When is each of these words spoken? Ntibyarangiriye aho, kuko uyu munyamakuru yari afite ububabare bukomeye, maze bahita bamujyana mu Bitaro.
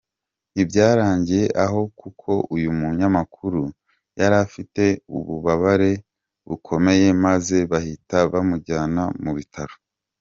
Ntibyarangiriye 0.53 1.47
aho, 1.63 1.81
kuko 1.99 2.29
uyu 2.55 2.69
munyamakuru 2.79 3.61
yari 4.19 4.35
afite 4.45 4.83
ububabare 5.17 5.91
bukomeye, 6.47 7.07
maze 7.25 7.57
bahita 7.71 8.17
bamujyana 8.33 9.03
mu 9.23 9.33
Bitaro. 9.37 9.75